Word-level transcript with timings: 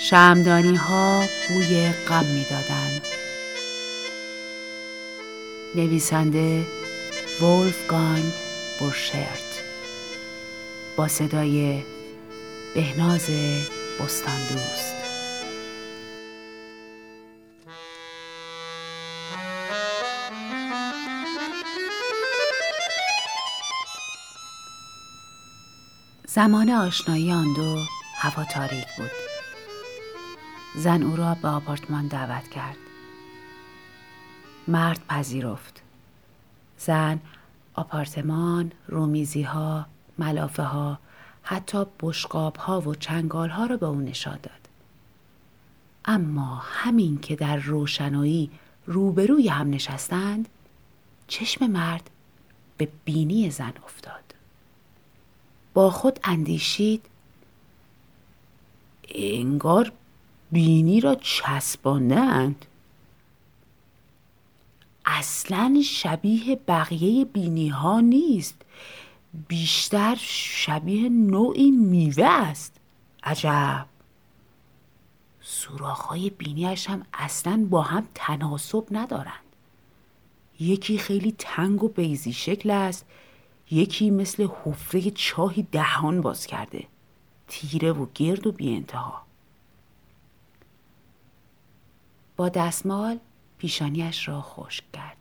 شمدانی 0.00 0.76
ها 0.76 1.24
بوی 1.48 1.92
غم 2.08 2.24
می‌دادند. 2.24 3.02
نویسنده 5.74 6.66
ولفگانگ 7.40 8.32
بورشرت 8.80 9.62
با 10.96 11.08
صدای 11.08 11.82
بهناز 12.74 13.30
بستان 14.00 14.38
دوست 14.48 14.94
زمان 26.26 26.70
آشنایی 26.70 27.32
آن 27.32 27.54
دو 27.56 27.78
هوا 28.16 28.44
تاریک 28.44 28.86
بود 28.96 29.25
زن 30.76 31.02
او 31.02 31.16
را 31.16 31.34
به 31.34 31.48
آپارتمان 31.48 32.06
دعوت 32.06 32.48
کرد. 32.48 32.76
مرد 34.68 35.06
پذیرفت. 35.06 35.82
زن 36.78 37.20
آپارتمان 37.74 38.72
رومیزی 38.88 39.42
ها 39.42 39.86
ملافه 40.18 40.62
ها 40.62 40.98
حتی 41.42 41.86
بشقاب 42.00 42.56
ها 42.56 42.80
و 42.80 42.94
چنگال 42.94 43.48
ها 43.48 43.66
را 43.66 43.76
به 43.76 43.86
او 43.86 44.00
نشان 44.00 44.38
داد. 44.42 44.68
اما 46.04 46.62
همین 46.64 47.18
که 47.18 47.36
در 47.36 47.56
روشنایی 47.56 48.50
روبروی 48.86 49.48
هم 49.48 49.70
نشستند 49.70 50.48
چشم 51.28 51.66
مرد 51.66 52.10
به 52.76 52.88
بینی 53.04 53.50
زن 53.50 53.72
افتاد. 53.84 54.34
با 55.74 55.90
خود 55.90 56.20
اندیشید 56.24 57.02
انگار 59.14 59.92
بینی 60.52 61.00
را 61.00 61.14
چسباندند 61.14 62.66
اصلا 65.06 65.82
شبیه 65.84 66.56
بقیه 66.68 67.24
بینی 67.24 67.68
ها 67.68 68.00
نیست. 68.00 68.62
بیشتر 69.48 70.16
شبیه 70.20 71.08
نوعی 71.08 71.70
میوه 71.70 72.26
است. 72.26 72.76
عجب. 73.22 73.86
سوراخ‌های 75.40 76.30
بینیش 76.30 76.90
هم 76.90 77.02
اصلا 77.12 77.66
با 77.70 77.82
هم 77.82 78.08
تناسب 78.14 78.84
ندارند. 78.90 79.44
یکی 80.60 80.98
خیلی 80.98 81.34
تنگ 81.38 81.82
و 81.82 81.88
بیزی 81.88 82.32
شکل 82.32 82.70
است. 82.70 83.06
یکی 83.70 84.10
مثل 84.10 84.48
حفره 84.64 85.10
چاهی 85.10 85.62
دهان 85.72 86.20
باز 86.20 86.46
کرده. 86.46 86.84
تیره 87.48 87.92
و 87.92 88.06
گرد 88.14 88.46
و 88.46 88.52
بی 88.52 88.76
انتها. 88.76 89.25
با 92.36 92.48
دستمال 92.48 93.18
پیشانیش 93.58 94.28
را 94.28 94.42
خشک 94.42 94.84
کرد. 94.92 95.16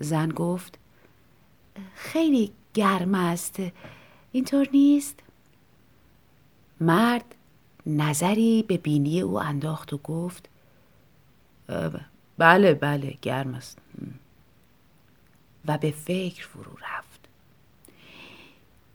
زن 0.00 0.28
گفت 0.28 0.78
خیلی 1.94 2.52
گرم 2.74 3.14
است. 3.14 3.56
اینطور 4.32 4.68
نیست؟ 4.72 5.20
مرد 6.80 7.34
نظری 7.86 8.62
به 8.62 8.76
بینی 8.76 9.20
او 9.20 9.40
انداخت 9.40 9.92
و 9.92 9.98
گفت 9.98 10.48
بله 12.38 12.74
بله 12.74 13.18
گرم 13.22 13.54
است. 13.54 13.78
و 15.66 15.78
به 15.78 15.90
فکر 15.90 16.46
فرو 16.46 16.72
رفت. 16.72 17.28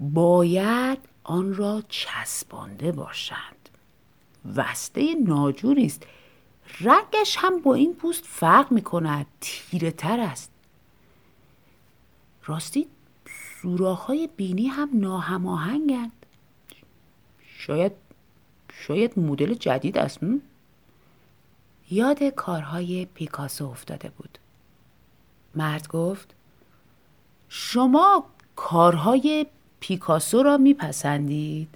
باید 0.00 0.98
آن 1.24 1.54
را 1.54 1.82
چسبانده 1.88 2.92
باشند. 2.92 3.68
وسته 4.56 5.14
ناجوری 5.14 5.86
است 5.86 6.06
رنگش 6.80 7.36
هم 7.38 7.60
با 7.60 7.74
این 7.74 7.94
پوست 7.94 8.24
فرق 8.24 8.72
می 8.72 8.82
کند 8.82 9.26
تیره 9.40 9.90
تر 9.90 10.20
است. 10.20 10.50
راستی 12.44 12.86
سوراخ‌های 13.62 14.28
بینی 14.36 14.66
هم 14.66 14.88
ناهماهنگند. 14.92 16.26
شاید 17.46 17.92
شاید 18.72 19.18
مدل 19.18 19.54
جدید 19.54 19.98
است 19.98 20.18
یاد 21.90 22.22
کارهای 22.22 23.04
پیکاسو 23.14 23.66
افتاده 23.66 24.10
بود. 24.10 24.38
مرد 25.54 25.88
گفت 25.88 26.34
شما 27.48 28.24
کارهای 28.56 29.46
پیکاسو 29.80 30.42
را 30.42 30.56
میپسندید؟ 30.56 31.68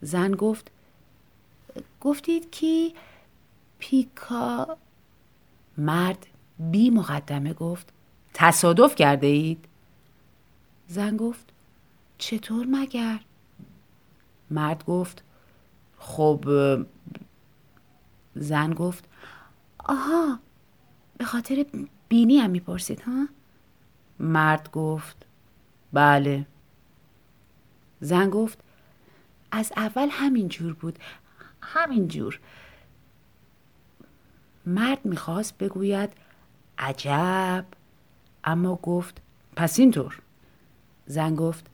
زن 0.00 0.32
گفت 0.32 0.70
گفتید 2.00 2.50
که 2.50 2.92
پیکا 3.80 4.78
مرد 5.78 6.26
بی 6.58 6.90
مقدمه 6.90 7.52
گفت 7.52 7.92
تصادف 8.34 8.94
کرده 8.94 9.26
اید؟ 9.26 9.64
زن 10.88 11.16
گفت 11.16 11.52
چطور 12.18 12.66
مگر؟ 12.66 13.20
مرد 14.50 14.84
گفت 14.84 15.24
خب 15.98 16.44
زن 18.34 18.74
گفت 18.74 19.04
آها 19.78 20.38
به 21.18 21.24
خاطر 21.24 21.66
بینی 22.08 22.38
هم 22.38 22.50
می‌پرسید 22.50 23.00
ها؟ 23.00 23.28
مرد 24.20 24.70
گفت 24.70 25.26
بله. 25.92 26.46
زن 28.00 28.30
گفت 28.30 28.58
از 29.50 29.72
اول 29.76 30.08
همین 30.10 30.48
جور 30.48 30.72
بود 30.72 30.98
همین 31.62 32.08
جور. 32.08 32.40
مرد 34.66 35.04
می‌خواست 35.04 35.58
بگوید 35.58 36.10
عجب. 36.78 37.64
اما 38.44 38.76
گفت 38.76 39.20
پس 39.56 39.78
اینطور. 39.78 40.18
زن 41.06 41.34
گفت 41.34 41.66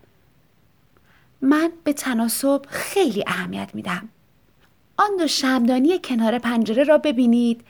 من 1.41 1.73
به 1.85 1.93
تناسب 1.93 2.63
خیلی 2.69 3.25
اهمیت 3.27 3.71
میدم 3.75 4.09
آن 4.97 5.11
دو 5.19 5.27
شمدانی 5.27 5.99
کنار 5.99 6.39
پنجره 6.39 6.85
را 6.85 6.99
ببینید. 6.99 7.65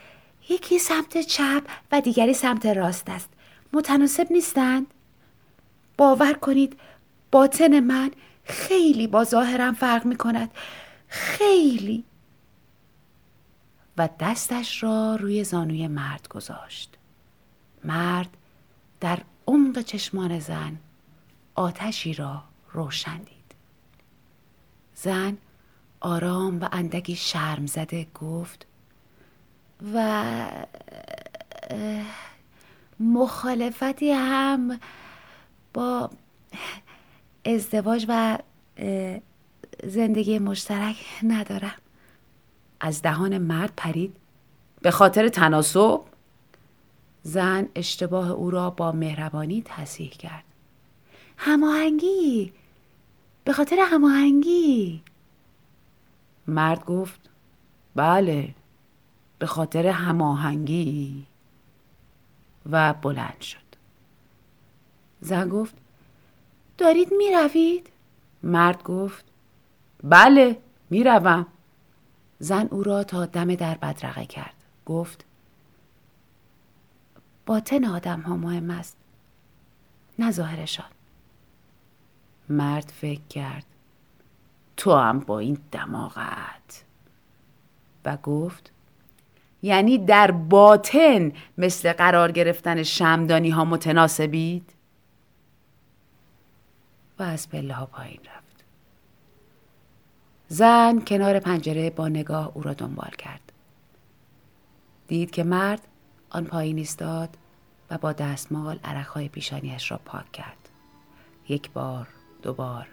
یکی 0.49 0.79
سمت 0.79 1.19
چپ 1.19 1.63
و 1.93 2.01
دیگری 2.01 2.35
سمت 2.35 2.67
راست 2.67 3.09
است. 3.09 3.29
متناسب 3.73 4.27
نیستند. 4.31 4.87
باور 5.97 6.33
کنید 6.33 6.81
باطن 7.31 7.81
من 7.81 8.11
خیلی 8.45 9.07
با 9.07 9.25
ظاهرم 9.25 9.75
فرق 9.75 10.07
می 10.07 10.17
کند 10.17 10.51
خیلی. 11.09 12.05
و 13.99 14.09
دستش 14.21 14.83
را 14.83 15.17
روی 15.21 15.45
زانوی 15.45 15.89
مرد 15.89 16.29
گذاشت. 16.29 16.97
مرد 17.85 18.37
در 19.01 19.19
عمق 19.47 19.81
چشمان 19.81 20.39
زن 20.39 20.77
آتشی 21.55 22.15
را 22.15 22.43
روشن 22.73 23.19
دید. 23.19 23.55
زن 24.95 25.37
آرام 26.01 26.61
و 26.61 26.69
اندکی 26.73 27.17
شرم 27.17 27.67
زده 27.67 28.07
گفت 28.15 28.67
و 29.95 30.25
مخالفتی 33.01 34.11
هم 34.11 34.81
با 35.75 36.11
ازدواج 37.45 38.07
و 38.09 38.39
زندگی 39.85 40.39
مشترک 40.39 40.97
ندارم. 41.23 41.79
از 42.81 43.03
دهان 43.03 43.39
مرد 43.39 43.73
پرید. 43.77 44.17
به 44.83 44.91
خاطر 44.91 45.29
تناسب 45.29 46.01
زن 47.23 47.69
اشتباه 47.75 48.31
او 48.31 48.51
را 48.51 48.71
با 48.71 48.93
مهربانی 48.93 49.63
تصحیح 49.65 50.11
کرد. 50.11 50.45
هماهنگی! 51.37 52.53
به 53.45 53.53
خاطر 53.53 53.77
هماهنگی! 53.91 55.03
مرد 56.47 56.85
گفت 56.85 57.21
بله 57.95 58.55
به 59.39 59.47
خاطر 59.47 59.87
هماهنگی. 59.87 61.27
و 62.71 62.95
بلند 62.95 63.41
شد. 63.41 63.67
زن 65.21 65.49
گفت 65.49 65.75
دارید 66.79 67.09
می 67.19 67.31
روید؟ 67.33 67.91
مرد 68.43 68.83
گفت 68.83 69.25
بله 70.05 70.59
می 70.91 71.05
روم. 71.05 71.47
زن 72.39 72.69
او 72.71 72.83
را 72.83 73.05
تا 73.05 73.27
دم 73.27 73.55
در 73.55 73.75
بدرقه 73.75 74.27
کرد. 74.27 74.55
گفت 74.87 75.25
باطن 77.47 77.85
آدم 77.85 78.21
ها 78.21 78.37
مهم 78.37 78.71
است 78.71 78.97
نه 80.19 80.31
ظاهرشان. 80.31 80.87
مرد 82.49 82.93
فکر 82.97 83.21
کرد 83.31 83.65
تو 84.77 84.95
هم 84.95 85.21
با 85.21 85.39
این 85.39 85.59
دماغت. 85.73 86.85
و 88.05 88.17
گفت 88.17 88.73
یعنی 89.63 89.99
در 89.99 90.31
باطن 90.31 91.33
مثل 91.59 91.93
قرار 91.93 92.33
گرفتن 92.33 92.83
شمدانی 92.83 93.51
ها 93.51 93.65
متناسبید؟ 93.65 94.73
و 97.19 97.23
از 97.23 97.49
پله 97.49 97.75
ها 97.75 97.87
پایین 97.87 98.21
رفت. 98.21 98.56
زن 100.49 101.01
کنار 101.01 101.39
پنجره 101.39 101.91
با 101.91 102.09
نگاه 102.09 102.51
او 102.55 102.63
را 102.63 102.75
دنبال 102.75 103.11
کرد. 103.19 103.53
دید 105.09 105.31
که 105.31 105.45
مرد 105.45 105.81
آن 106.31 106.45
پایین 106.45 106.79
ایستاد 106.79 107.29
و 107.91 107.99
با 107.99 108.13
دستمال 108.13 108.79
عرقهای 108.85 109.29
پیشانیش 109.29 109.91
را 109.91 110.01
پاک 110.05 110.33
کرد. 110.33 110.69
یک 111.49 111.71
بار، 111.71 112.09
دو 112.43 112.55
بار 112.55 112.87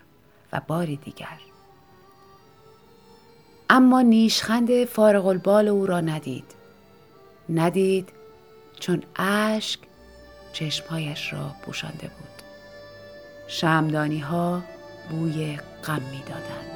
و 0.54 0.62
باری 0.68 0.96
دیگر. 0.96 1.40
اما 3.70 4.02
نیشخند 4.02 4.86
فارغ 4.86 5.26
البال 5.26 5.68
او 5.68 5.86
را 5.86 6.02
ندید. 6.02 6.54
ندید 7.50 8.10
چون 8.80 9.04
اشک 9.16 9.80
چشمهایش 10.54 11.34
را 11.34 11.52
پوشانده 11.66 12.08
بود. 12.08 12.42
شمدانی 13.48 14.20
ها 14.20 14.64
بوی 15.10 15.58
غم 15.84 16.02
می 16.12 16.20
دادند. 16.20 16.73